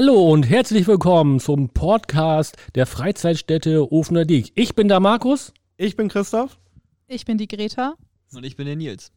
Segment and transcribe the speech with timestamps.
[0.00, 4.52] Hallo und herzlich willkommen zum Podcast der Freizeitstätte Ofener Diek.
[4.54, 5.52] Ich bin der Markus.
[5.76, 6.56] Ich bin Christoph.
[7.08, 7.94] Ich bin die Greta.
[8.32, 9.10] Und ich bin der Nils.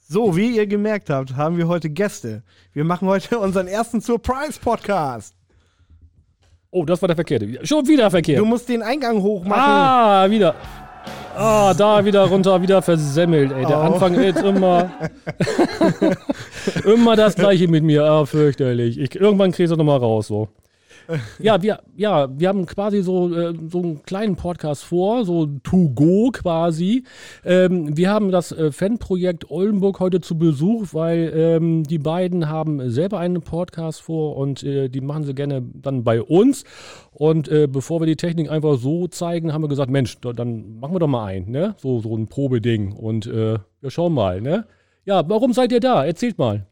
[0.00, 2.44] So, wie ihr gemerkt habt, haben wir heute Gäste.
[2.72, 5.34] Wir machen heute unseren ersten Surprise-Podcast.
[6.70, 7.66] Oh, das war der verkehrte.
[7.66, 8.40] Schon wieder verkehrt.
[8.40, 9.62] Du musst den Eingang hochmachen.
[9.62, 10.54] Ah, wieder.
[11.36, 13.64] Ah, da wieder runter, wieder versemmelt, ey.
[13.64, 13.82] Der Oh.
[13.82, 14.90] Anfang ist immer.
[16.84, 18.04] immer das gleiche mit mir.
[18.04, 18.98] Ah, fürchterlich.
[18.98, 20.48] Ich, irgendwann kriegst du nochmal raus, so.
[21.38, 25.88] Ja, wir, ja, wir haben quasi so, äh, so einen kleinen Podcast vor, so to
[25.90, 27.04] go quasi.
[27.44, 32.90] Ähm, wir haben das äh, Fanprojekt Oldenburg heute zu Besuch, weil ähm, die beiden haben
[32.90, 36.64] selber einen Podcast vor und äh, die machen sie gerne dann bei uns.
[37.12, 40.78] Und äh, bevor wir die Technik einfach so zeigen, haben wir gesagt, Mensch, da, dann
[40.78, 41.74] machen wir doch mal ein, ne?
[41.78, 42.92] So, so ein Probeding.
[42.92, 44.66] Und wir schauen mal, ne?
[45.04, 46.04] Ja, warum seid ihr da?
[46.04, 46.66] Erzählt mal.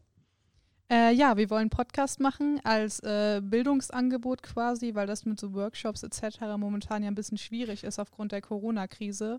[0.90, 6.02] Äh, ja, wir wollen Podcast machen als äh, Bildungsangebot quasi, weil das mit so Workshops
[6.02, 6.40] etc.
[6.58, 9.38] momentan ja ein bisschen schwierig ist aufgrund der Corona-Krise.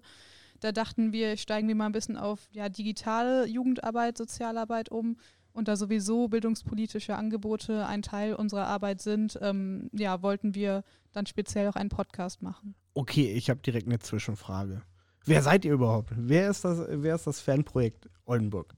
[0.61, 5.17] Da dachten wir, steigen wir mal ein bisschen auf ja, digitale Jugendarbeit, Sozialarbeit um.
[5.51, 11.25] Und da sowieso bildungspolitische Angebote ein Teil unserer Arbeit sind, ähm, ja, wollten wir dann
[11.25, 12.75] speziell auch einen Podcast machen.
[12.93, 14.83] Okay, ich habe direkt eine Zwischenfrage.
[15.25, 16.13] Wer seid ihr überhaupt?
[16.15, 18.73] Wer ist das, wer ist das Fanprojekt Oldenburg?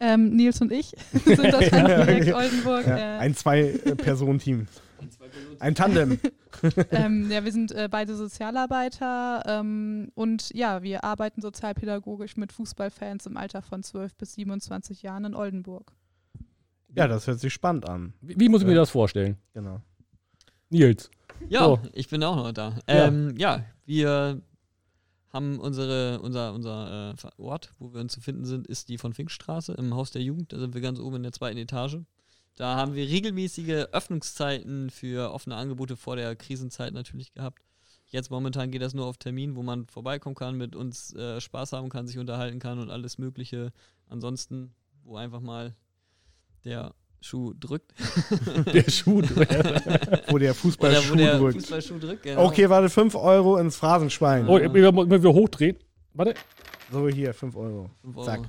[0.00, 0.92] Ähm, Nils und ich
[1.24, 2.86] sind das Projekt Oldenburg.
[2.86, 4.66] Ja, äh, ein Zwei-Personen-Team.
[5.58, 6.18] Ein Tandem.
[6.90, 13.26] ähm, ja, wir sind äh, beide Sozialarbeiter ähm, und ja, wir arbeiten sozialpädagogisch mit Fußballfans
[13.26, 15.92] im Alter von 12 bis 27 Jahren in Oldenburg.
[16.96, 18.14] Ja, das hört sich spannend an.
[18.22, 18.80] Wie, wie muss ich mir Ja.
[18.80, 19.36] das vorstellen?
[19.52, 19.80] Genau.
[20.70, 21.10] Nils.
[21.48, 21.80] Ja, So.
[21.92, 22.78] ich bin auch noch da.
[22.88, 23.06] Ja.
[23.08, 23.64] Ähm, ja.
[23.84, 24.40] wir
[25.34, 29.12] haben unsere, unser, unser äh, Ort, wo wir uns zu finden sind, ist die von
[29.12, 30.52] Finkstraße im Haus der Jugend.
[30.52, 31.98] Da sind wir ganz oben in der zweiten Etage.
[32.54, 37.64] Da haben wir regelmäßige Öffnungszeiten für offene Angebote vor der Krisenzeit natürlich gehabt.
[38.06, 41.72] Jetzt momentan geht das nur auf Termin, wo man vorbeikommen kann, mit uns äh, Spaß
[41.72, 43.72] haben kann, sich unterhalten kann und alles Mögliche.
[44.06, 44.72] Ansonsten,
[45.02, 45.74] wo einfach mal
[46.64, 47.92] der Schuh drückt.
[48.74, 49.22] Der Schuh.
[50.28, 51.54] Wo der Fußball Oder wo der drückt.
[51.54, 52.22] Fußballschuh drückt.
[52.24, 52.44] Genau.
[52.46, 54.46] Okay, warte, 5 Euro ins Phrasenschwein.
[54.46, 55.76] oh, wir, wir, wir hochdrehen.
[56.12, 56.34] Warte.
[56.92, 57.90] So, hier, 5 Euro.
[58.02, 58.26] Fünf Euro.
[58.26, 58.40] Zack.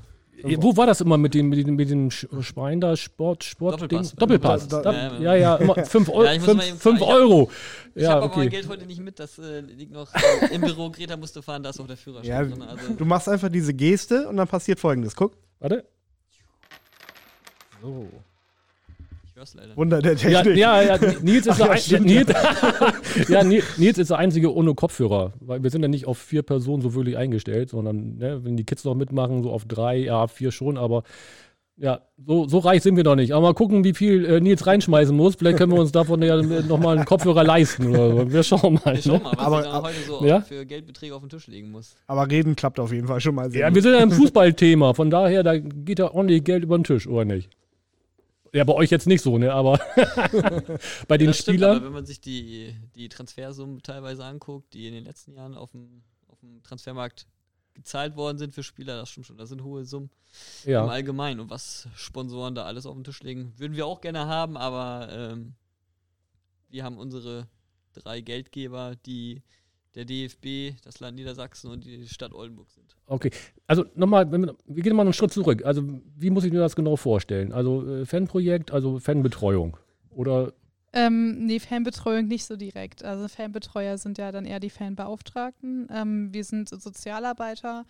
[0.43, 3.45] Ja, Wo war das immer mit dem, mit dem, mit dem Sch- Schwein da, Sport,
[3.45, 4.09] Sport Doppelpass.
[4.09, 4.19] Ding?
[4.19, 4.67] Doppelpass.
[4.67, 6.23] Da, da- ja, ja, immer 5 Euro.
[6.25, 7.51] Ja, ich muss mal fünf, eben- fünf ich hab- Euro.
[7.95, 8.49] Ich Ja, habe aber mein okay.
[8.57, 10.89] Geld heute nicht mit, das äh, liegt noch äh, im Büro.
[10.91, 12.61] Greta musste fahren, da ist auch der Führerschein Ja, drin.
[12.61, 15.15] Also, Du machst einfach diese Geste und dann passiert folgendes.
[15.15, 15.85] Guck, Warte.
[17.81, 18.09] So.
[19.75, 20.57] Wunder der Ja, Technik.
[20.57, 22.05] ja, ja, Nils ist, Ach, der ja, ein, stimmt.
[22.05, 22.33] Nils,
[23.29, 23.43] ja,
[23.77, 25.33] Nils, ist der Einzige ohne Kopfhörer.
[25.41, 28.63] Weil wir sind ja nicht auf vier Personen so wirklich eingestellt, sondern ne, wenn die
[28.63, 31.03] Kids noch mitmachen, so auf drei, ja, vier schon, aber
[31.77, 33.33] ja, so, so reich sind wir noch nicht.
[33.33, 35.35] Aber mal gucken, wie viel äh, Nils reinschmeißen muss.
[35.35, 38.31] Vielleicht können wir uns davon ja nochmal einen Kopfhörer leisten oder so.
[38.31, 38.95] Wir schauen mal.
[38.95, 39.23] Wir schauen Ne?
[39.25, 40.39] mal, was Aber- ich dann heute so Ja?
[40.39, 41.97] für Geldbeträge auf den Tisch legen muss.
[42.07, 43.75] Aber reden klappt auf jeden Fall schon mal sehr Ja, gut.
[43.75, 44.93] wir sind ja im Fußballthema.
[44.93, 47.49] Von daher, da geht ja ordentlich Geld über den Tisch, oder nicht?
[48.55, 49.51] Ja, bei euch jetzt nicht so, ne?
[49.51, 49.77] Aber
[51.09, 51.75] bei den stimmt, Spielern.
[51.75, 55.71] aber wenn man sich die, die Transfersummen teilweise anguckt, die in den letzten Jahren auf
[55.71, 57.27] dem, auf dem Transfermarkt
[57.73, 60.09] gezahlt worden sind für Spieler, das stimmt schon, das sind hohe Summen
[60.63, 60.87] im Ja.
[60.87, 61.41] Allgemeinen.
[61.41, 65.09] Und was Sponsoren da alles auf den Tisch legen, würden wir auch gerne haben, aber
[65.11, 65.55] ähm,
[66.69, 67.49] wir haben unsere
[67.91, 69.43] drei Geldgeber, die
[69.95, 72.95] der DFB, das Land Niedersachsen und die Stadt Oldenburg sind.
[73.07, 73.31] Okay,
[73.67, 75.63] also nochmal, wenn wir, wir gehen mal einen Schritt zurück.
[75.65, 75.83] Also,
[76.17, 77.51] wie muss ich mir das genau vorstellen?
[77.51, 79.77] Also, äh, Fanprojekt, also Fanbetreuung.
[80.09, 80.53] Oder,
[80.93, 83.03] Ähm, nee, Fanbetreuung nicht so direkt.
[83.03, 85.89] Also Fanbetreuer sind ja dann eher die Fanbeauftragten.
[85.91, 87.85] Ähm, wir sind Sozialarbeiter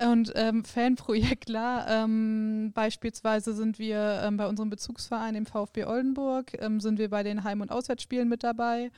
[0.00, 1.86] und ähm, Fanprojektler.
[1.88, 7.22] Ähm, beispielsweise sind wir ähm, bei unserem Bezugsverein, dem VfB Oldenburg, ähm, sind wir bei
[7.22, 8.90] den Heim- und Auswärtsspielen mit dabei.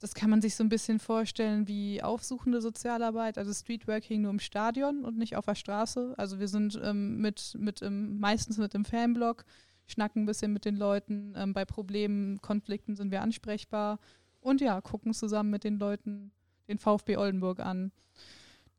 [0.00, 4.40] Das kann man sich so ein bisschen vorstellen wie aufsuchende Sozialarbeit, also Streetworking nur im
[4.40, 6.14] Stadion und nicht auf der Straße.
[6.18, 9.44] Also wir sind ähm, mit, mit im, meistens mit im Fanblock,
[9.86, 11.34] schnacken ein bisschen mit den Leuten.
[11.36, 13.98] Ähm, bei Problemen, Konflikten sind wir ansprechbar
[14.40, 16.30] und ja, gucken zusammen mit den Leuten
[16.68, 17.92] den VfB Oldenburg an.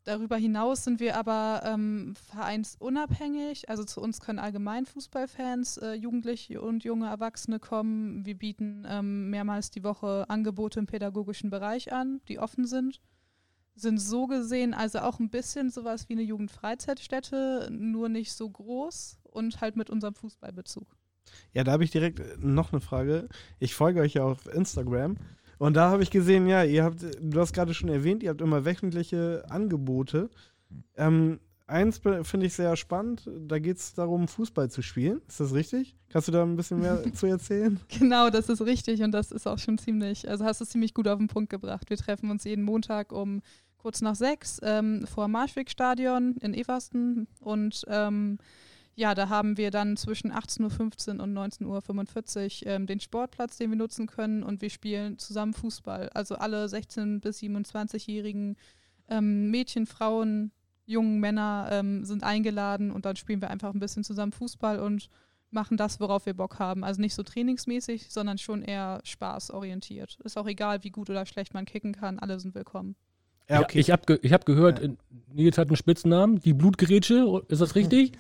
[0.08, 3.68] Darüber hinaus sind wir aber ähm, vereinsunabhängig.
[3.68, 8.26] Also zu uns können allgemein Fußballfans, äh, Jugendliche und junge Erwachsene kommen.
[8.26, 13.02] Wir bieten ähm, mehrmals die Woche Angebote im pädagogischen Bereich an, die offen sind.
[13.76, 19.20] Sind so gesehen also auch ein bisschen sowas wie eine Jugendfreizeitstätte, nur nicht so groß
[19.24, 20.88] und halt mit unserem Fußballbezug.
[21.52, 23.28] Ja, da habe ich direkt äh, noch eine Frage.
[23.60, 25.18] Ich folge euch ja auf Instagram.
[25.58, 28.42] Und da habe ich gesehen, ja, ihr habt, du hast gerade schon erwähnt, ihr habt
[28.42, 30.30] immer wöchentliche Angebote.
[30.96, 33.30] Ähm, eins finde ich sehr spannend.
[33.48, 35.22] Da geht es darum, Fußball zu spielen.
[35.28, 35.96] Ist das richtig?
[36.10, 37.80] Kannst du da ein bisschen mehr zu erzählen?
[37.90, 41.08] Genau, das ist richtig und das ist auch schon ziemlich, also hast du ziemlich gut
[41.08, 41.90] auf den Punkt gebracht.
[41.90, 43.42] Wir treffen uns jeden Montag um
[43.78, 48.38] kurz nach sechs ähm, vor dem Marschwegstadion in Eversten und ähm,
[48.98, 53.70] ja, da haben wir dann zwischen 18.15 Uhr und 19.45 Uhr ähm, den Sportplatz, den
[53.70, 56.10] wir nutzen können und wir spielen zusammen Fußball.
[56.16, 58.58] Also alle 16- bis 27-jährigen
[59.08, 60.52] ähm, Mädchen, Frauen,
[60.88, 65.12] jungen Männer ähm, sind eingeladen und dann spielen wir einfach ein bisschen zusammen Fußball und
[65.52, 66.84] machen das, worauf wir Bock haben.
[66.84, 70.18] Also nicht so trainingsmäßig, sondern schon eher spaßorientiert.
[70.24, 72.96] Ist auch egal, wie gut oder schlecht man kicken kann, alle sind willkommen.
[73.48, 73.80] Ja, okay.
[73.80, 74.96] ich habe ge ich hab gehört, äh,
[75.32, 78.14] Nils hat einen Spitznamen, die Blutgerätsche, ist das richtig?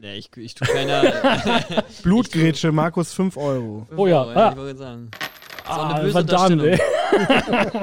[0.00, 1.02] Nee, ich, ich tue keiner.
[2.02, 3.86] Blutgrätsche, Markus 5 Euro.
[3.96, 4.50] Oh ja, ah.
[4.52, 5.10] Ich wollte sagen.
[5.10, 5.20] Das
[5.78, 6.80] Ah, eine böse verdammt, ey.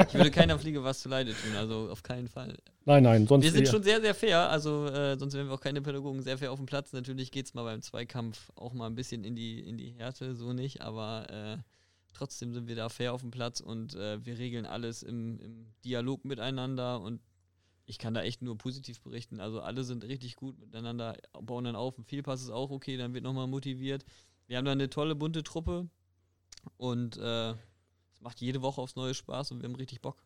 [0.10, 2.58] Ich würde keiner Fliege was zuleide tun, also auf keinen Fall.
[2.86, 5.54] Nein, nein, sonst Wir sind eher- schon sehr, sehr fair, also äh, sonst wären wir
[5.54, 6.92] auch keine Pädagogen, sehr fair auf dem Platz.
[6.92, 10.36] Natürlich geht es mal beim Zweikampf auch mal ein bisschen in die, in die Härte,
[10.36, 11.58] so nicht, aber äh,
[12.14, 15.68] trotzdem sind wir da fair auf dem Platz und äh, wir regeln alles im, im
[15.86, 17.22] Dialog miteinander und
[17.88, 19.40] ich kann da echt nur positiv berichten.
[19.40, 21.98] Also alle sind richtig gut miteinander, bauen dann auf.
[21.98, 24.06] Ein Fehlpass ist auch okay, dann wird nochmal motiviert.
[24.46, 25.90] Wir haben da eine tolle, bunte Truppe
[26.76, 30.22] und äh, es macht jede Woche aufs Neue Spaß und wir haben richtig Bock.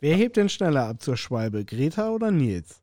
[0.00, 1.64] Wer hebt denn schneller ab zur Schwalbe?
[1.64, 2.82] Greta oder Nils?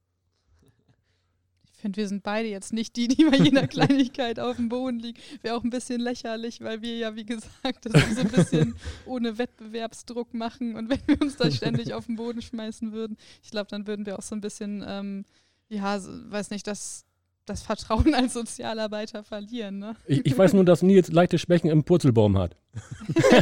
[1.82, 5.00] Ich finde, wir sind beide jetzt nicht die, die bei jeder Kleinigkeit auf dem Boden
[5.00, 5.20] liegen.
[5.42, 8.76] Wäre auch ein bisschen lächerlich, weil wir ja, wie gesagt, das so ein bisschen
[9.08, 10.76] ohne Wettbewerbsdruck machen.
[10.76, 14.06] Und wenn wir uns da ständig auf den Boden schmeißen würden, ich glaube, dann würden
[14.06, 15.26] wir auch so ein bisschen, ähm,
[15.70, 17.04] ja, weiß nicht, das,
[17.52, 19.80] das Vertrauen als Sozialarbeiter verlieren.
[19.80, 19.96] Ne?
[20.08, 22.56] ich, ich weiß nur, dass Nils leichte Schwächen im Purzelbaum hat.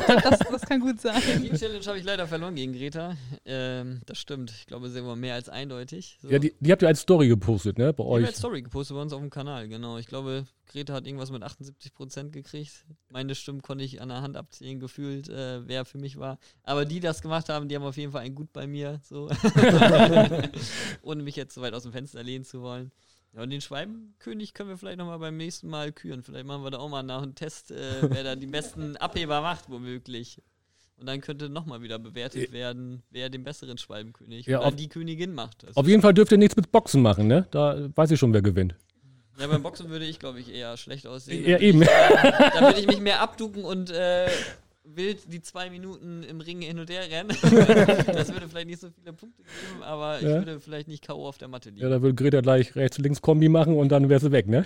[0.08, 1.22] Das, das kann gut sein.
[1.44, 3.16] Die Challenge habe ich leider verloren gegen Greta.
[3.46, 4.52] Ähm, das stimmt.
[4.52, 6.18] Ich glaube, sie war mehr als eindeutig.
[6.22, 6.30] So.
[6.30, 8.26] Ja, die, die habt ihr als Story gepostet, ne, bei Die haben euch.
[8.26, 9.98] als Story gepostet bei uns auf dem Kanal, genau.
[9.98, 12.86] Ich glaube, Greta hat irgendwas mit 78% gekriegt.
[13.10, 16.40] Meine Stimmen konnte ich an der Hand abzählen, gefühlt, äh, wer für mich war.
[16.64, 19.00] Aber die, die das gemacht haben, die haben auf jeden Fall ein Gut bei mir,
[19.04, 19.30] so.
[21.02, 22.92] Ohne mich jetzt so weit aus dem Fenster lehnen zu wollen.
[23.36, 26.24] Ja, und den Schwalbenkönig können wir vielleicht nochmal beim nächsten Mal küren.
[26.24, 27.78] Vielleicht machen wir da auch mal nach einem Test, äh,
[28.10, 30.42] wer da die besten Abheber macht, womöglich.
[30.98, 34.90] Und dann könnte nochmal wieder bewertet werden, wer den besseren Schwalbenkönig Ja, oder auf- die
[34.90, 35.64] Königin macht.
[35.64, 37.48] Das Auf jeden Fall dürft ihr nichts mit Boxen machen, ne?
[37.52, 38.76] Da weiß ich schon, wer gewinnt.
[39.40, 41.48] Ja, beim Boxen würde ich, glaube ich, eher schlecht aussehen.
[41.48, 41.84] Ja, eben.
[41.84, 44.28] Ich, äh, da würde ich mich mehr abducken und äh,
[44.84, 47.30] wild die zwei Minuten im Ring hin und her rennen.
[48.08, 50.38] das würde vielleicht nicht so viele Punkte geben, aber ich Ja.
[50.38, 51.28] würde vielleicht nicht K.O.
[51.28, 51.90] auf der Matte Ja, liegen.
[51.90, 54.64] da würde Greta gleich rechts-links-Kombi machen und dann wäre sie weg, ne?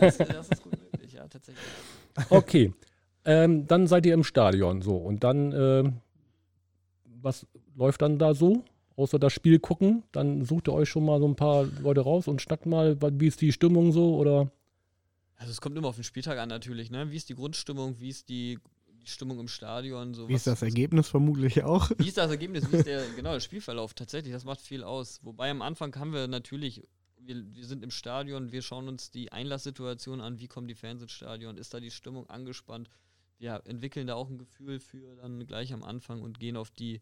[0.00, 1.64] das, das ist gut möglich, ja, tatsächlich.
[2.28, 2.72] Okay.
[3.24, 4.96] ähm, dann seid ihr im Stadion, so.
[4.96, 5.92] Und dann, ähm,
[7.22, 8.64] was läuft dann da so?
[8.96, 12.28] Außer das Spiel gucken, dann sucht ihr euch schon mal so ein paar Leute raus
[12.28, 14.50] und schnackt mal, wie ist die Stimmung so oder?
[15.36, 17.10] Also es kommt immer auf den Spieltag an natürlich, ne?
[17.10, 18.58] Wie ist die Grundstimmung, wie ist die,
[19.02, 21.90] die Stimmung im Stadion, so Wie ist das Ergebnis vermutlich auch?
[21.98, 22.70] Wie ist das Ergebnis?
[22.70, 23.94] Wie ist der, genau, der Spielverlauf?
[23.94, 25.20] Tatsächlich, das macht viel aus.
[25.22, 26.82] Wobei am Anfang haben wir natürlich,
[27.18, 31.02] wir, wir sind im Stadion, wir schauen uns die Einlasssituation an, wie kommen die Fans
[31.02, 32.88] ins Stadion, ist da die Stimmung angespannt?
[33.38, 37.00] Wir entwickeln da auch ein Gefühl für dann gleich am Anfang und gehen auf die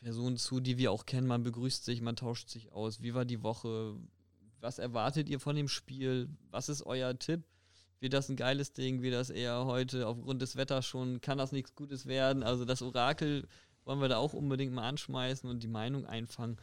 [0.00, 1.26] Personen zu, die wir auch kennen.
[1.26, 3.02] Man begrüßt sich, man tauscht sich aus.
[3.02, 3.96] Wie war die Woche?
[4.60, 6.28] Was erwartet ihr von dem Spiel?
[6.50, 7.42] Was ist euer Tipp?
[8.04, 9.00] Wird das ein geiles Ding?
[9.00, 12.42] Wird das eher heute aufgrund des Wetters schon, kann das nichts Gutes werden?
[12.42, 13.48] Also das Orakel
[13.86, 16.58] wollen wir da auch unbedingt mal anschmeißen und die Meinung einfangen.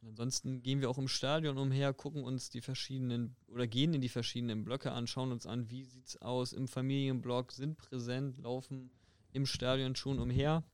[0.00, 4.00] Und ansonsten gehen wir auch im Stadion umher, gucken uns die verschiedenen oder gehen in
[4.00, 8.90] die verschiedenen Blöcke an, schauen uns an, wie sieht's aus im Familienblock, sind präsent, laufen
[9.34, 10.64] im Stadion schon umher.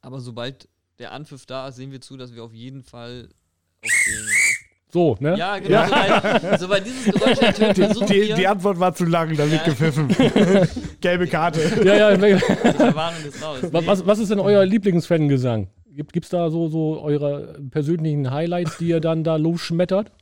[0.00, 3.28] Aber sobald der Anpfiff da ist, sehen wir zu, dass wir auf jeden Fall
[3.84, 4.28] auf den.
[4.96, 5.36] So, ne?
[5.36, 5.84] Ja, genau.
[5.84, 8.34] Sobald, sobald dieses Geräusch ertönt, versuchen Die, wir.
[8.34, 9.72] die Antwort war zu lang, da wird Ja.
[9.72, 10.08] gepfiffen.
[11.02, 11.60] Gelbe Karte.
[11.84, 12.22] Ja, ja.
[12.22, 15.66] was, was, was ist denn euer Lieblingsfangesang?
[15.94, 20.12] Gibt es da so, so eure persönlichen Highlights, die ihr dann da losschmettert?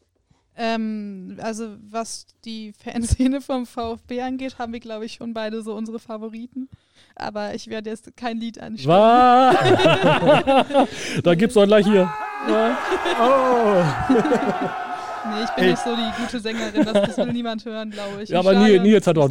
[0.56, 5.72] Ähm, also was die Fanszene vom VfB angeht, haben wir, glaube ich, schon beide so
[5.72, 6.68] unsere Favoriten.
[7.14, 8.58] Aber ich werde jetzt kein Lied.
[8.86, 9.56] Was?
[11.22, 12.12] da gibt's doch gleich hier.
[12.48, 12.78] Ja.
[13.20, 14.80] Oh.
[15.26, 15.70] Nee, ich bin Ey.
[15.70, 18.28] nicht so die gute Sängerin, das, das will niemand hören, glaube ich.
[18.28, 19.30] Ja, aber Nils, Stadion Nils hat doch.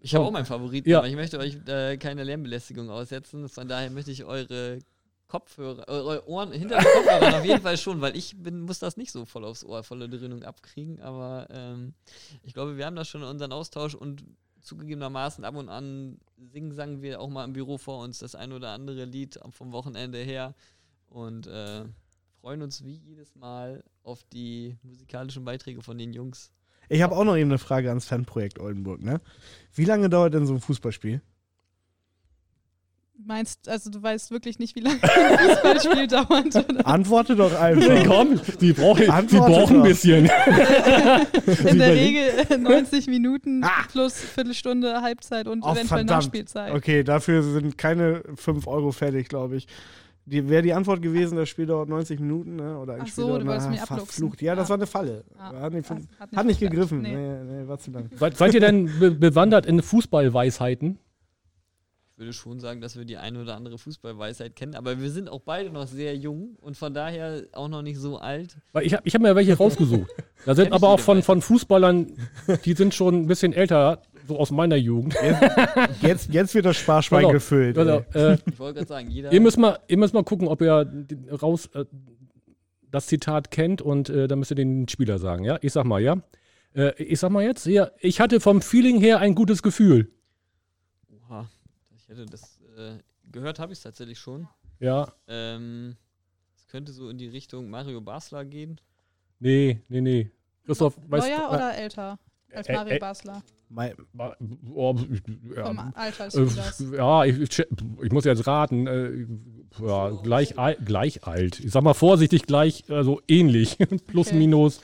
[0.00, 0.98] Ich habe auch meinen Favoriten, Ja.
[0.98, 3.48] aber ich möchte euch äh, keine Lärmbelästigung aussetzen.
[3.48, 4.80] Von daher möchte ich eure
[5.28, 8.96] Kopfhörer, eure Ohren hinter den Kopfhörern auf jeden Fall schon, weil ich bin, muss das
[8.96, 11.00] nicht so voll aufs Ohr, volle Dröhnung abkriegen.
[11.00, 11.94] Aber ähm,
[12.42, 14.24] ich glaube, wir haben das schon in unseren Austausch und
[14.62, 16.18] zugegebenermaßen ab und an
[16.52, 19.70] singen, sagen wir auch mal im Büro vor uns das ein oder andere Lied vom
[19.70, 20.54] Wochenende her
[21.16, 21.84] und äh,
[22.42, 26.50] freuen uns wie jedes Mal auf die musikalischen Beiträge von den Jungs.
[26.90, 29.20] Ich habe auch noch eben eine Frage ans Fanprojekt Oldenburg, ne?
[29.74, 31.22] Wie lange dauert denn so ein Fußballspiel?
[33.24, 36.54] Meinst also du weißt wirklich nicht, wie lange ein Fußballspiel dauert?
[36.54, 36.86] Oder?
[36.86, 38.04] Antworte doch Nee, einfach.
[38.06, 40.26] komm, die brauchen, die Antworte brauchen ein bisschen.
[41.66, 43.84] In der Regel äh, 90 Minuten Ah.
[43.90, 46.10] plus Viertelstunde Halbzeit und Oh, eventuell verdammt.
[46.10, 46.74] Nachspielzeit.
[46.74, 49.66] Okay, dafür sind keine 5 Euro fertig, glaube ich.
[50.28, 52.76] Die, Wäre die Antwort gewesen, das Spiel dauert 90 Minuten, ne?
[52.78, 54.42] Oder ein Ach Spiel so, dauert du wolltest na, mich verflucht.
[54.42, 54.70] Ja, das Ah.
[54.70, 55.24] war eine Falle.
[55.38, 57.00] Ah, Hat nicht, hat- fun- hat hat nicht gegriffen.
[57.02, 57.14] Nee.
[57.14, 58.10] Nee, nee, war zu lang.
[58.16, 60.98] Seid, seid ihr denn be bewandert in Fußballweisheiten?
[62.12, 65.28] Ich würde schon sagen, dass wir die eine oder andere Fußballweisheit kennen, aber wir sind
[65.28, 68.56] auch beide noch sehr jung und von daher auch noch nicht so alt.
[68.72, 70.10] Weil ich habe ich hab mir welche rausgesucht.
[70.46, 72.10] Da sind aber auch von, von Fußballern,
[72.64, 75.14] die sind schon ein bisschen älter, so aus meiner Jugend.
[76.02, 77.78] Jetzt, jetzt wird das Sparschwein auf, gefüllt.
[77.78, 79.32] Also, äh, Ich wollte gerade sagen, jeder.
[79.32, 80.90] ihr, müsst mal, ihr müsst mal gucken, ob ihr
[81.42, 81.84] raus äh,
[82.90, 85.58] das Zitat kennt und äh, dann müsst ihr den Spieler sagen, ja?
[85.60, 86.16] Ich sag mal, ja?
[86.74, 90.10] Äh, ich sag mal jetzt, hier, ich hatte vom Feeling her ein gutes Gefühl.
[91.28, 91.48] Oha,
[91.96, 92.98] ich hätte das äh,
[93.32, 94.46] gehört, habe ich es tatsächlich schon.
[94.78, 95.96] Ja, Ähm,
[96.54, 98.80] es könnte so in die Richtung Mario Basler gehen.
[99.40, 100.30] nee, nee, nee.
[100.64, 102.18] Christoph, weißt Neuer du, oder älter
[102.52, 103.42] als äh, Mario äh, Basler?
[103.68, 103.94] Mein,
[104.74, 104.94] oh,
[105.56, 106.96] ja, Alter Äh.
[106.96, 107.66] Ja, ich, ich,
[108.02, 108.86] ich muss jetzt raten.
[108.86, 109.26] Äh,
[109.84, 111.60] ja, gleich, al- gleich alt.
[111.60, 113.76] Ich sag mal vorsichtig gleich, also ähnlich.
[114.06, 114.36] Plus, Okay.
[114.38, 114.80] minus.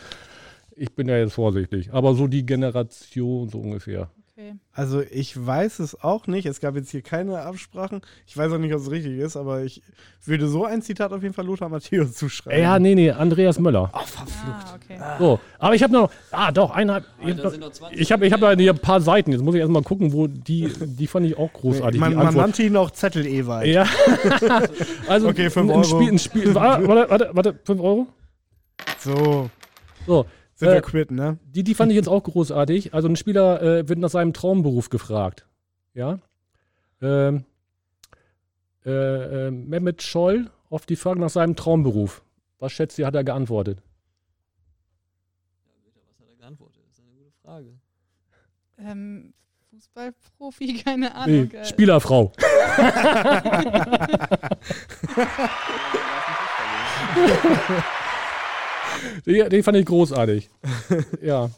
[0.75, 1.93] Ich bin ja jetzt vorsichtig.
[1.93, 4.11] Aber so die Generation so ungefähr.
[4.35, 4.55] Okay.
[4.73, 6.47] also ich weiß es auch nicht.
[6.47, 8.01] Es gab jetzt hier keine Absprachen.
[8.27, 9.83] Ich weiß auch nicht, ob es richtig ist, aber ich
[10.25, 12.59] würde so ein Zitat auf jeden Fall Lothar Matthäus zuschreiben.
[12.63, 13.91] Ja, nee, nee, Andreas Möller.
[13.93, 14.67] Oh, verflucht.
[14.67, 14.99] Ah, okay.
[15.19, 17.05] So, aber ich habe noch, ah doch, einer.
[17.21, 19.33] Ich Alter, habe sind noch 20 ich hab, ich hab da hier ein paar Seiten.
[19.33, 22.01] Jetzt muss ich erstmal gucken, wo die, die fand ich auch großartig.
[22.01, 23.67] man, man nannte ihn auch Zettel Ewald.
[23.67, 23.87] ja.
[25.09, 25.81] also Okay, fünf ein, Euro.
[25.81, 26.55] ein Spiel, ein Spiel.
[26.55, 28.07] Warte, warte, warte, warte, 5 Euro?
[28.99, 29.51] So,
[30.07, 30.25] So,
[30.63, 31.39] sind Äh, wir quitt, ne?
[31.45, 32.95] Die, die fand ich jetzt auch großartig.
[32.95, 35.47] Also ein Spieler äh, wird nach seinem Traumberuf gefragt.
[35.95, 36.19] Ja.
[37.01, 37.45] Ähm,
[38.87, 38.91] äh,
[39.47, 42.23] äh, Mehmet Scholl auf die Frage nach seinem Traumberuf.
[42.59, 43.83] Was schätzt ihr, hat er geantwortet?
[46.07, 46.83] Was hat er geantwortet?
[46.89, 47.79] Das ist eine gute Frage.
[48.79, 49.35] Ähm,
[49.71, 51.51] Fußballprofi, keine Nee, Ahnung.
[51.53, 52.33] äh, Spielerfrau.
[59.27, 60.51] Die, die fand ich großartig.
[61.23, 61.51] ja.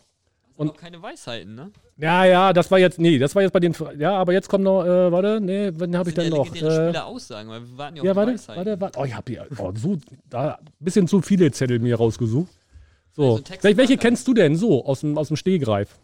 [0.56, 1.70] Und auch keine Weisheiten, ne?
[1.96, 4.62] Ja, ja, das war jetzt, nee, das war jetzt bei den, ja, aber jetzt kommt
[4.64, 6.46] noch, äh, warte, nee, wen habe ich denn noch?
[6.46, 8.98] ja legendäre Äh, Spieleraussagen, weil wir warten ja auf Ja, die warte, warte, warte.
[9.00, 9.98] Oh, ich habe hier oh, so,
[10.30, 12.52] da ein bisschen zu viele Zettel mir rausgesucht.
[13.12, 15.96] So, Also Text- Wel- welche kennst du denn so aus dem, aus dem Stehgreif?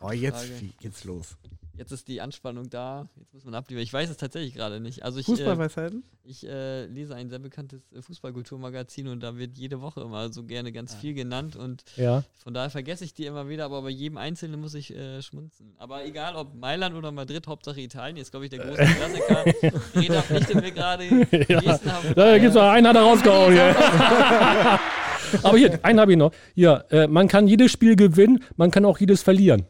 [0.00, 0.46] Oh, jetzt
[0.80, 1.36] geht's los.
[1.78, 3.08] Jetzt ist die Anspannung da.
[3.16, 3.82] Jetzt muss man abliefern.
[3.82, 5.04] Ich weiß es tatsächlich gerade nicht.
[5.04, 6.02] Also ich, äh, Fußballweisheiten?
[6.24, 10.42] ich äh, lese ein sehr bekanntes äh, Fußballkulturmagazin und da wird jede Woche immer so
[10.44, 12.24] gerne ganz viel genannt und Ja.
[12.42, 15.74] von daher vergesse ich die immer wieder, aber bei jedem Einzelnen muss ich äh, schmunzen.
[15.78, 19.44] Aber egal ob Mailand oder Madrid, Hauptsache Italien, ist glaube ich der große Klassiker.
[19.94, 21.04] Reda pflichtet mir gerade.
[21.48, 21.78] ja.
[22.14, 23.56] Da gibt's noch einen, hat er rausgehauen
[25.42, 26.32] aber hier, einen habe ich noch.
[26.54, 29.66] Hier, äh, man kann jedes Spiel gewinnen, man kann auch jedes verlieren.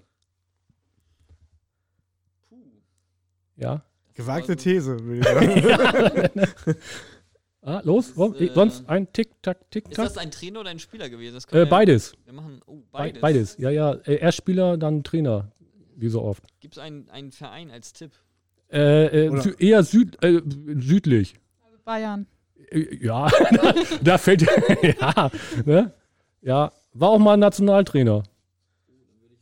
[3.58, 3.84] Ja.
[4.14, 6.76] Gewagte Also- These, würde ich sagen.
[7.60, 10.06] Ah, los, ist, äh, sonst ein Tick, Tack, Tick, Ist Tack.
[10.06, 11.38] das ein Trainer oder ein Spieler gewesen?
[11.50, 12.14] Äh, beides.
[12.24, 13.20] Wir machen oh, Be- beides.
[13.20, 13.92] Beides, ja, ja.
[14.06, 15.50] Äh, Erst Spieler, dann Trainer,
[15.96, 16.44] wie so oft.
[16.60, 18.12] Gibt es einen, einen Verein als Tipp?
[18.72, 21.34] Äh, äh, eher süd, äh, südlich.
[21.84, 22.26] Bayern.
[22.70, 23.28] Äh, Ja,
[24.02, 24.42] da fällt
[24.82, 25.30] ja,
[25.66, 25.92] ne?
[26.40, 28.22] ja, war auch mal Nationaltrainer.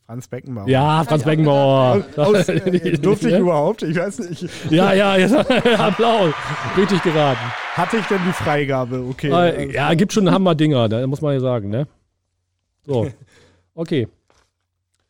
[0.06, 0.68] Franz Beckenbauer.
[0.68, 2.04] Ja, Franz Beckenbauer.
[2.16, 3.82] Aus, äh, durfte ich überhaupt?
[3.82, 4.48] Ich weiß nicht.
[4.70, 5.34] Ja, ja, jetzt,
[5.78, 6.32] Applaus.
[6.76, 7.40] Richtig geraten.
[7.74, 9.04] Hatte ich denn die Freigabe?
[9.10, 9.30] Okay.
[9.30, 11.88] Äh, ja, gibt schon Hammer-Dinger, da muss man ja sagen, ne?
[12.86, 13.10] So,
[13.74, 14.06] okay.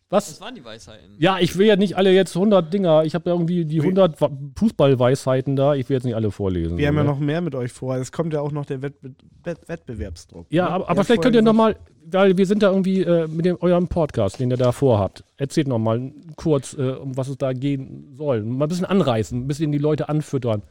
[0.08, 0.40] Das Was?
[0.40, 1.16] waren die Weisheiten.
[1.18, 3.02] Ja, ich will ja nicht alle jetzt 100 Dinger.
[3.04, 5.74] Ich habe irgendwie die 100 Wa- Fußballweisheiten da.
[5.74, 6.78] Ich will jetzt nicht alle vorlesen.
[6.78, 7.08] Wir haben ja ne?
[7.08, 7.96] noch mehr mit euch vor.
[7.96, 10.46] Es kommt ja auch noch der Wettbe Wett Wettbewerbsdruck.
[10.50, 10.70] Ja, ne?
[10.70, 13.46] aber, aber vielleicht könnt ihr noch gesagt- mal, weil wir sind da irgendwie äh, mit
[13.46, 15.24] dem, eurem Podcast, den ihr da vorhabt.
[15.38, 18.44] Erzählt noch mal kurz, äh, um was es da gehen soll.
[18.44, 20.62] Mal ein bisschen anreißen, ein bisschen die Leute anfüttern.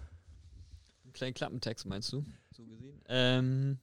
[1.03, 2.23] Einen kleinen Klappentext meinst du?
[2.55, 3.01] So gesehen.
[3.09, 3.79] Ähm,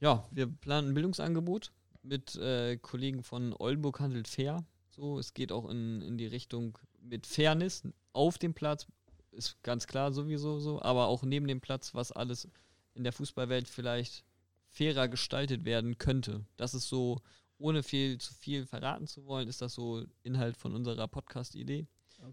[0.00, 1.70] ja, wir planen ein Bildungsangebot
[2.04, 4.64] mit äh, Kollegen von Oldenburg handelt fair.
[4.90, 7.82] So, es geht auch in, in die Richtung mit Fairness
[8.12, 8.86] auf dem Platz,
[9.32, 12.48] ist ganz klar sowieso so, aber auch neben dem Platz, was alles
[12.94, 14.24] in der Fußballwelt vielleicht
[14.68, 16.44] fairer gestaltet werden könnte.
[16.56, 17.20] Das ist so,
[17.58, 21.86] ohne viel zu viel verraten zu wollen, ist das so Inhalt von unserer Podcast-Idee,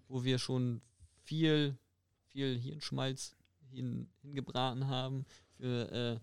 [0.08, 0.82] wo wir schon
[1.24, 1.78] viel,
[2.28, 3.36] viel Hirnschmalz
[3.72, 5.26] hin, hingebraten haben.
[5.58, 6.20] Für, äh,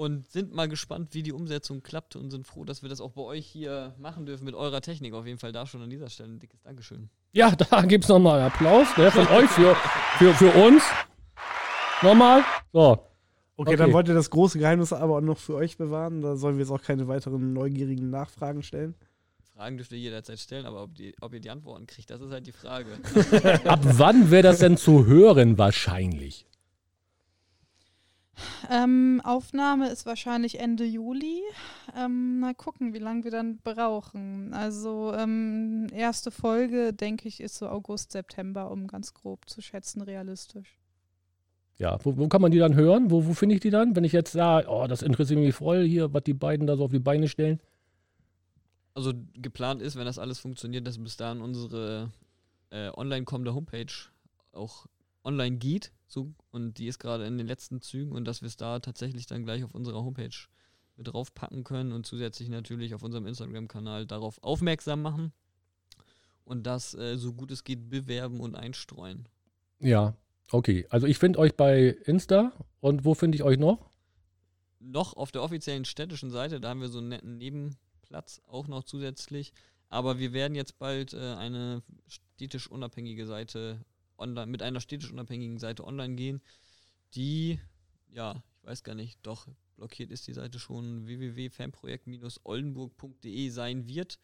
[0.00, 3.10] und sind mal gespannt, wie die Umsetzung klappt und sind froh, dass wir das auch
[3.10, 5.12] bei euch hier machen dürfen mit eurer Technik.
[5.12, 7.10] Auf jeden Fall da schon an dieser Stelle ein dickes Dankeschön.
[7.32, 9.76] Ja, da gibt es nochmal Applaus ne, von euch für,
[10.16, 10.82] für, für uns.
[12.00, 12.42] Nochmal.
[12.72, 12.92] So.
[12.92, 13.04] Okay,
[13.56, 13.76] Okay.
[13.76, 16.22] dann wollt ihr das große Geheimnis aber auch noch für euch bewahren.
[16.22, 18.94] Da sollen wir jetzt auch keine weiteren neugierigen Nachfragen stellen.
[19.54, 22.30] Fragen dürft ihr jederzeit stellen, aber ob, die, ob ihr die Antworten kriegt, das ist
[22.30, 22.86] halt die Frage.
[23.64, 26.46] Ab wann wäre das denn zu hören wahrscheinlich?
[28.70, 31.40] Ähm, Aufnahme ist wahrscheinlich Ende Juli.
[31.96, 34.52] Ähm, mal gucken, wie lange wir dann brauchen.
[34.54, 40.02] Also ähm, erste Folge, denke ich, ist so August, September, um ganz grob zu schätzen,
[40.02, 40.78] realistisch.
[41.78, 43.10] Ja, wo, wo kann man die dann hören?
[43.10, 43.96] Wo, wo finde ich die dann?
[43.96, 46.84] Wenn ich jetzt sage, oh, das interessiert mich voll hier, was die beiden da so
[46.84, 47.58] auf die Beine stellen.
[48.92, 52.10] Also geplant ist, wenn das alles funktioniert, dass bis dahin unsere
[52.70, 53.86] äh, online kommende Homepage
[54.52, 54.86] auch
[55.30, 55.92] online geht.
[56.06, 59.26] So, und die ist gerade in den letzten Zügen und dass wir es da tatsächlich
[59.26, 60.36] dann gleich auf unserer Homepage
[60.96, 65.32] mit draufpacken können und zusätzlich natürlich auf unserem Instagram-Kanal darauf aufmerksam machen
[66.44, 69.28] und das äh, so gut es geht bewerben und einstreuen.
[69.78, 70.14] Ja,
[70.50, 70.86] okay.
[70.90, 73.90] Also ich finde euch bei Insta und wo finde ich euch noch?
[74.80, 78.82] noch auf der offiziellen städtischen Seite, da haben wir so einen netten Nebenplatz auch noch
[78.82, 79.52] zusätzlich.
[79.88, 83.84] Aber wir werden jetzt bald äh, eine städtisch unabhängige Seite
[84.20, 86.40] online, mit einer städtisch unabhängigen Seite online gehen,
[87.14, 87.58] die,
[88.12, 94.18] ja, ich weiß gar nicht, doch blockiert ist die Seite schon www.fanprojekt-oldenburg.de sein wird.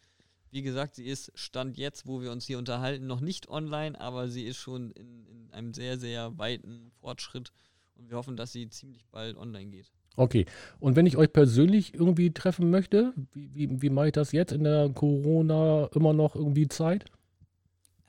[0.51, 4.29] Wie gesagt, sie ist Stand jetzt, wo wir uns hier unterhalten, noch nicht online, aber
[4.29, 7.51] sie ist schon in, in einem sehr, sehr weiten Fortschritt
[7.95, 9.91] und wir hoffen, dass sie ziemlich bald online geht.
[10.15, 10.45] Okay.
[10.79, 14.51] Und wenn ich euch persönlich irgendwie treffen möchte, wie, wie, wie mache ich das jetzt
[14.51, 17.05] in der Corona immer noch irgendwie Zeit?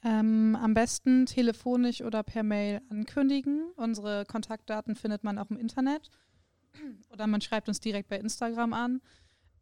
[0.05, 3.73] Ähm, am besten telefonisch oder per Mail ankündigen.
[3.77, 6.11] Unsere Kontaktdaten findet man auch im Internet.
[7.11, 9.01] Oder man schreibt uns direkt bei Instagram an.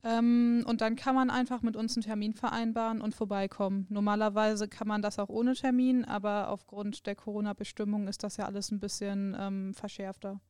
[0.03, 3.87] Ähm, und dann kann man einfach mit uns einen Termin vereinbaren und vorbeikommen.
[3.89, 8.71] Normalerweise kann man das auch ohne Termin, aber aufgrund der Corona-Bestimmung ist das ja alles
[8.71, 10.41] ein bisschen ähm, verschärfter.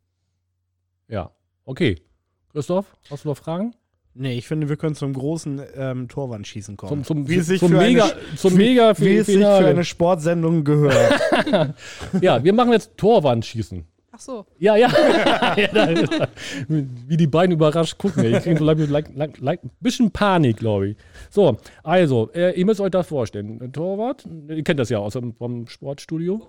[1.09, 1.31] Ja.
[1.65, 2.03] Okay.
[2.51, 3.75] Christoph, hast du noch Fragen?
[4.19, 7.05] Nee, ich finde, wir können zum großen ähm, Torwandschießen kommen.
[7.05, 9.67] Zum, zum, wie es sich zum für Mega, eine, zum Mega wie es sich für
[9.67, 11.21] eine Sportsendung gehört.
[12.21, 13.85] Ja, wir machen jetzt Torwandschießen.
[14.13, 14.47] Ach so.
[14.59, 14.89] Ja, ja.
[15.57, 16.29] ja da,
[16.69, 18.25] wie die beiden überrascht gucken.
[18.25, 20.97] Ich kriege so like, like, like, like, ein bisschen Panik, glaube ich.
[21.29, 23.61] So, also, äh, ihr müsst euch das vorstellen.
[23.61, 26.41] Ein Torwart, ihr kennt das ja aus dem vom Sportstudio.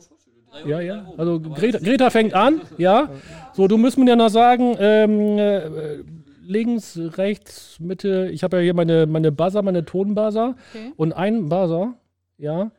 [0.66, 1.06] Ja, ja.
[1.18, 3.10] Also Greta, Greta fängt an, ja.
[3.54, 6.04] So, du müsst mir ja noch sagen, ähm, äh,
[6.48, 8.30] links, rechts, Mitte.
[8.32, 10.56] Ich habe ja hier meine, meine Buzzer, meine Tonbuzzer.
[10.74, 10.94] Okay.
[10.96, 11.96] Und ein Buzzer,
[12.38, 12.72] ja,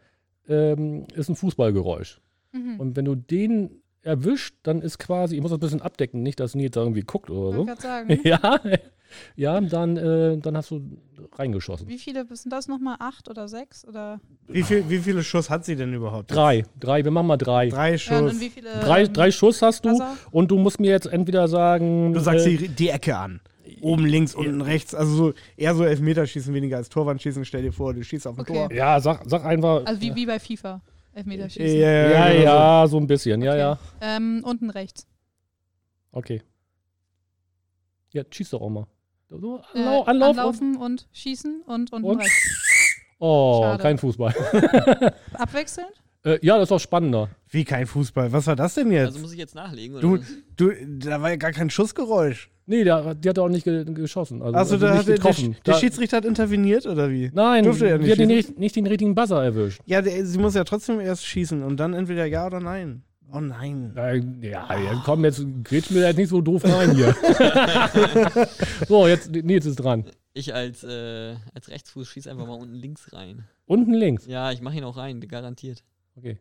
[0.48, 2.20] ähm, ist ein Fußballgeräusch.
[2.52, 2.80] Mhm.
[2.80, 6.40] Und wenn du den erwischt, dann ist quasi, ich muss das ein bisschen abdecken, nicht,
[6.40, 7.64] dass Nils da irgendwie guckt oder Ich so.
[7.66, 8.60] gerade sagen, Ja,
[9.36, 10.82] ja, dann, äh, dann hast du
[11.36, 11.88] reingeschossen.
[11.88, 12.96] wie viele sind das nochmal?
[13.00, 13.86] Acht oder sechs?
[13.86, 16.30] Oder wie, viel, wie viele Schuss hat sie denn überhaupt?
[16.30, 17.68] Drei, drei, wir machen mal drei.
[17.68, 18.32] Drei ja, Schuss.
[18.34, 18.68] und wie viele?
[18.80, 20.16] Drei, ähm, drei Schuss hast du Buzzer?
[20.30, 22.12] und du musst mir jetzt entweder sagen.
[22.12, 23.40] du sagst äh, die, die Ecke an.
[23.82, 24.94] Oben links, unten rechts.
[24.94, 27.44] Also so eher so Elfmeterschießen weniger als Torwandschießen.
[27.44, 28.54] Stell dir vor, du schießt auf ein Okay.
[28.54, 28.72] Tor.
[28.72, 29.84] Ja, sag, sag einfach.
[29.86, 30.80] Also wie, wie bei FIFA.
[31.14, 31.78] Elfmeterschießen.
[31.80, 33.58] ja, genau ja, so ein bisschen, ja, Okay.
[33.60, 33.78] ja.
[34.00, 35.06] Ähm, unten rechts.
[36.12, 36.42] Okay.
[38.12, 38.86] Ja, schieß doch auch mal.
[39.28, 40.06] So, Äh, anlau Anlauf.
[40.06, 42.18] und- anlaufen und schießen und unten Und?
[42.20, 42.64] rechts.
[43.20, 43.82] Oh, Schade.
[43.82, 44.32] kein Fußball.
[45.34, 45.90] Abwechselnd?
[46.24, 47.30] Äh, ja, das ist doch spannender.
[47.50, 48.32] Wie kein Fußball.
[48.32, 49.06] Was war das denn jetzt?
[49.08, 50.02] Also muss ich jetzt nachlegen, oder?
[50.02, 50.26] du, was?
[50.56, 52.50] du, da war ja gar kein Schussgeräusch.
[52.66, 54.42] Nee, der, die hat auch nicht ge geschossen.
[54.42, 55.56] Also, Also, also da nicht hat der, der, getroffen.
[55.64, 57.30] der Schiedsrichter hat interveniert oder wie?
[57.32, 58.50] Nein, durfte er nicht die hat den schießen.
[58.50, 59.80] nicht, nicht den richtigen Buzzer erwischt.
[59.86, 63.04] Ja, der, sie muss ja trotzdem erst schießen und dann entweder ja oder nein.
[63.32, 63.92] Oh nein.
[64.42, 67.14] Ja, ja, komm, jetzt grätsch mir da jetzt nicht so doof rein hier.
[68.88, 70.04] so, jetzt Nils ist dran.
[70.34, 73.44] Ich als, äh, als Rechtsfuß schieße einfach mal unten links rein.
[73.66, 74.26] Unten links.
[74.26, 75.82] Ja, ich mache ihn auch rein, garantiert.
[76.18, 76.38] Okay.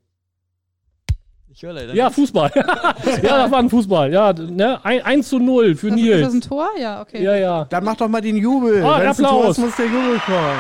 [1.50, 2.10] Ich höre leider Ja.
[2.10, 2.52] Fußball.
[2.56, 4.12] ja, das war ein Fußball.
[4.12, 4.80] Ja, ne?
[4.84, 6.48] Ein, 1 zu 0 für Das, ist das ein Nils.
[6.48, 6.68] Tor?
[6.80, 7.24] Ja, okay.
[7.24, 7.66] Ja, ja.
[7.66, 8.84] Dann mach doch mal den Jubel.
[8.84, 9.42] Ah, Wenn's ein Applaus.
[9.42, 10.60] Tor ist, muss der Jubel kommen.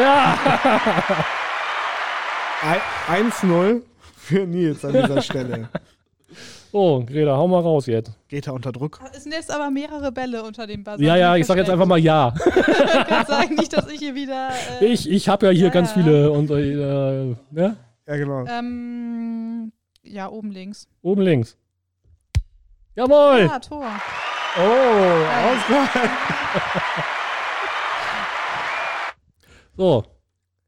[0.00, 0.38] Ja.
[3.08, 3.82] Ein- 1-0
[4.16, 5.68] für Nils an dieser Stelle.
[6.72, 8.12] So, Greta, hau mal raus jetzt.
[8.28, 8.98] Geht er unter Druck?
[9.14, 11.02] Es sind jetzt aber mehrere Bälle unter dem Buzzer.
[11.02, 12.32] Ja, ja, ich sag jetzt einfach mal ja.
[12.46, 14.48] Ich kann sagen, nicht, dass ich hier wieder.
[14.80, 15.94] Äh, Ich, ich habe ja hier Ja, ganz ja.
[16.02, 17.76] viele und äh, ne?
[18.06, 18.46] Ja, genau.
[18.46, 19.70] ähm,
[20.02, 20.88] ja, oben links.
[21.02, 21.58] Oben links.
[22.96, 23.50] Jawohl!
[23.52, 23.84] Ah, Tor.
[24.58, 26.10] Oh, Ausgleich.
[29.74, 30.04] So,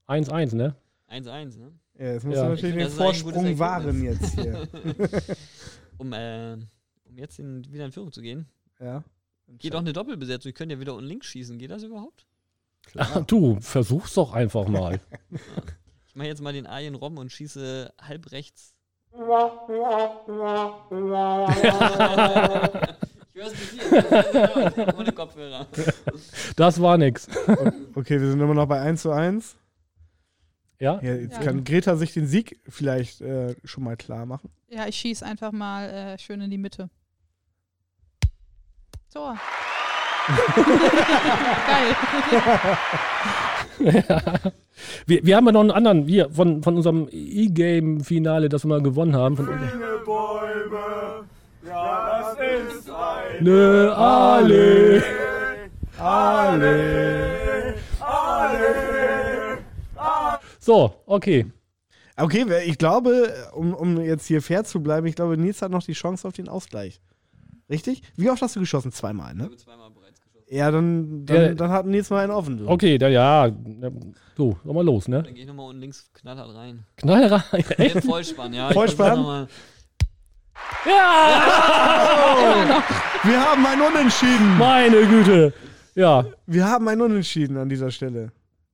[0.09, 0.75] 1-1, ne?
[1.11, 1.73] 1-1, ne?
[1.99, 2.49] Ja, jetzt musst Ja.
[2.49, 4.67] natürlich Ich den Vorsprung wahren jetzt hier.
[6.05, 6.55] um, äh,
[7.05, 8.47] um jetzt in, wieder in Führung zu gehen,
[8.81, 9.03] Ja.
[9.59, 10.51] geht auch eine Doppelbesetzung.
[10.51, 11.59] Ich könnte ja wieder unten links schießen.
[11.59, 12.27] Geht das überhaupt?
[12.87, 13.25] Klar.
[13.27, 15.01] Du, versuch's doch einfach mal.
[16.07, 18.77] Ich mache jetzt mal den Arjen Rom und schieße halb rechts.
[19.12, 19.19] ich
[23.35, 24.95] höre es.
[24.97, 25.67] Ohne Kopfhörer.
[26.55, 27.27] Das war nix.
[27.97, 29.57] Okay, wir sind immer noch bei 1 zu 1.
[30.85, 31.01] Ja?
[31.03, 31.42] Ja, jetzt Ja.
[31.44, 34.51] kann Greta sich den Sieg vielleicht äh, schon mal klar machen.
[34.68, 36.90] Ja, ich schieße einfach mal äh, schön in die Mitte.
[39.11, 39.38] Tor.
[41.66, 41.97] Geil.
[45.07, 48.83] Wir, wir haben ja noch einen anderen, wir, von, von unserem E-Game-Finale, das wir mal
[48.83, 49.37] gewonnen haben.
[49.37, 51.25] Von unserem Bäume,
[51.66, 55.03] ja, das ist ein Nö, alle.
[55.99, 58.94] alle, alle.
[60.64, 61.46] So, okay.
[62.16, 65.83] Okay, ich glaube, um, um jetzt hier fair zu bleiben, ich glaube, Nils hat noch
[65.83, 67.00] die Chance auf den Ausgleich.
[67.68, 68.03] Richtig?
[68.16, 68.92] Wie oft hast du geschossen?
[68.92, 69.44] Zweimal, Ich ne?
[69.44, 70.46] habe zweimal bereits geschossen.
[70.48, 71.55] Ja, dann, dann, Ja.
[71.55, 72.59] dann hat Nils mal einen offen.
[72.59, 72.68] Du.
[72.68, 73.50] Okay, da, ja.
[74.37, 75.22] So, noch mal los, ne?
[75.22, 76.85] Dann gehe ich nochmal unten links knallhart rein.
[76.96, 78.03] Knall rein.
[78.03, 78.68] Vollspann, ja.
[78.68, 79.07] Ich Vollspann?
[79.09, 79.48] versuch's noch mal.
[80.87, 82.83] Ja!
[83.24, 84.57] Wir haben ein Unentschieden.
[84.59, 85.53] Meine Güte.
[85.94, 88.33] Ja, Wir haben ein Unentschieden an dieser Stelle.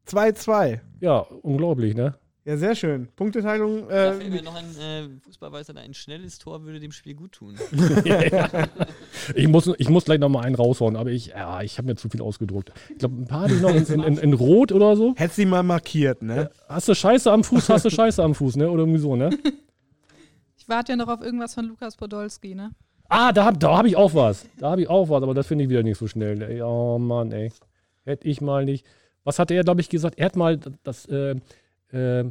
[0.08, 0.80] 2-2.
[1.00, 2.14] Ja, unglaublich, ne?
[2.46, 3.08] Ja, sehr schön.
[3.16, 3.86] Punkteteilung.
[3.88, 7.32] Da fällt mir Äh, noch ein äh, Fußballweißer, ein schnelles Tor würde dem Spiel gut
[7.32, 7.56] tun.
[9.34, 11.96] Ich muss, ich muss gleich noch mal einen raushauen, aber ich, ja, ich habe mir
[11.96, 12.72] zu viel ausgedruckt.
[12.88, 15.14] Ich glaube, ein paar hatte ich noch in, in, in, in Rot oder so.
[15.16, 16.50] hätte sie mal markiert, ne?
[16.68, 18.70] Hast du Scheiße am Fuß, hast du Scheiße am Fuß, ne?
[18.70, 19.30] Oder irgendwie so, ne?
[20.56, 22.70] Ich warte ja noch auf irgendwas von Lukas Podolski, ne?
[23.08, 24.46] Ah, da habe da hab ich auch was.
[24.58, 26.40] Da habe ich auch was, aber das finde ich wieder nicht so schnell.
[26.42, 26.62] Ey.
[26.62, 27.52] Oh Mann, ey.
[28.04, 28.86] Hätte ich mal nicht.
[29.24, 30.18] Was hat er, glaube ich, gesagt?
[30.18, 31.36] Er hat mal das, äh,
[31.92, 32.30] äh,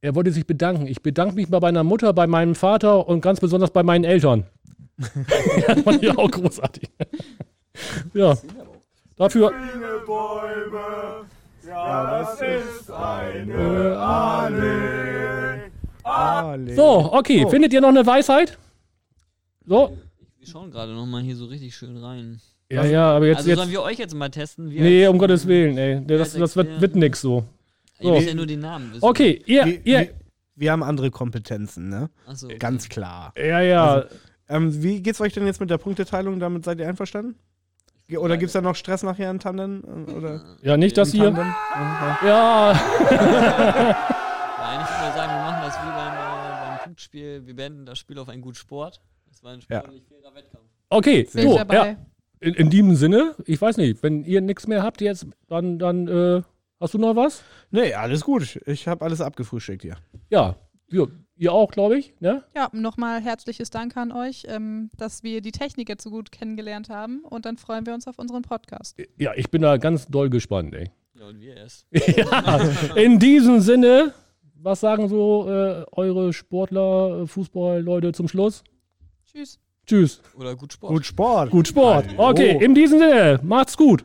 [0.00, 0.86] er wollte sich bedanken.
[0.86, 4.44] Ich bedanke mich bei meiner Mutter, bei meinem Vater und ganz besonders bei meinen Eltern.
[4.96, 6.88] das fand ich auch großartig.
[8.14, 8.36] ja.
[9.16, 9.50] Dafür.
[9.50, 11.26] Grüne Bäume,
[11.66, 15.70] ja, das ist eine Allee.
[16.02, 16.74] Ale.
[16.74, 17.44] So, okay.
[17.46, 17.48] Oh.
[17.48, 18.58] Findet ihr noch eine Weisheit?
[19.66, 19.96] So.
[20.38, 22.40] Wir schauen gerade nochmal hier so richtig schön rein.
[22.74, 23.38] Ja, ja, aber jetzt.
[23.38, 24.70] also jetzt sollen wir euch jetzt mal testen?
[24.70, 26.04] Wir nee, um Gottes Willen, ey.
[26.06, 27.44] Das, das wird, wird nix so.
[28.00, 28.28] Ihr müsst So.
[28.30, 29.04] ja nur den Namen wissen.
[29.04, 30.08] Okay, ihr, Wir, ihr, wir,
[30.56, 32.10] wir haben andere Kompetenzen, ne?
[32.26, 32.46] Achso.
[32.46, 32.58] Okay.
[32.58, 33.32] Ganz klar.
[33.36, 33.92] ja, ja.
[33.94, 34.08] Also,
[34.48, 36.38] Ähm, wie geht's euch denn jetzt mit der Punkteteilung?
[36.38, 37.36] Damit seid ihr einverstanden?
[38.18, 39.82] Oder gibt's da noch Stress nachher in Tandem?
[40.06, 41.24] Äh, Oder ja, nicht das hier.
[41.32, 41.46] Tandem?
[41.74, 42.18] Ja.
[42.24, 47.46] Ja, Ja, eigentlich würde ich sagen, wir machen das wie beim, äh, beim Punktspiel.
[47.46, 49.00] Wir beenden das Spiel auf einen guten Sport.
[49.28, 49.80] Das war ein Ja.
[49.80, 50.64] sportlich fairer Wettkampf.
[50.90, 51.26] okay.
[51.30, 51.96] So, ich ja.
[52.44, 56.08] In, in diesem Sinne, ich weiß nicht, wenn ihr nichts mehr habt jetzt, dann, dann
[56.08, 56.42] äh,
[56.78, 57.42] hast du noch was?
[57.70, 58.60] Nee, alles gut.
[58.66, 59.96] Ich habe alles abgefrühstückt hier.
[60.28, 60.56] Ja,
[60.88, 62.12] wir, ihr auch, glaube ich.
[62.20, 62.44] Ne?
[62.54, 66.90] Ja, nochmal herzliches Dank an euch, ähm, dass wir die Technik jetzt so gut kennengelernt
[66.90, 67.20] haben.
[67.24, 68.96] Und dann freuen wir uns auf unseren Podcast.
[69.16, 70.90] Ja, ich bin da ganz doll gespannt, ey.
[71.18, 71.86] Ja, und wir erst.
[71.92, 74.12] ja, in diesem Sinne,
[74.54, 78.62] was sagen so äh, eure Sportler, äh, Fußballleute zum Schluss?
[79.24, 79.58] Tschüss.
[79.86, 80.20] Tschüss.
[80.36, 80.92] Oder gut Sport.
[80.92, 81.50] Gut Sport.
[81.50, 82.06] Gut Sport.
[82.16, 84.04] Okay, in diesem Sinne, macht's gut.